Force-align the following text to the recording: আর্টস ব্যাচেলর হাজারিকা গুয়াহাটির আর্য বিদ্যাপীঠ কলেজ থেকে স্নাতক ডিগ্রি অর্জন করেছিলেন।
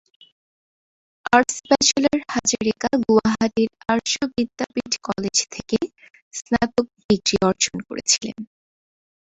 আর্টস 1.33 1.57
ব্যাচেলর 1.67 2.19
হাজারিকা 2.33 2.89
গুয়াহাটির 3.05 3.71
আর্য 3.89 4.11
বিদ্যাপীঠ 4.33 4.91
কলেজ 5.07 5.37
থেকে 5.53 5.77
স্নাতক 6.33 6.87
ডিগ্রি 7.01 7.37
অর্জন 7.49 7.77
করেছিলেন। 7.87 8.37